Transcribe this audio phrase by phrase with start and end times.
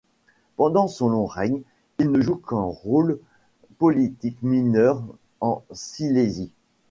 [0.55, 1.61] Pendant son long règne
[1.99, 3.19] il ne joue qu'en rôle
[3.77, 5.03] politique mineur
[5.41, 6.49] en Silésie.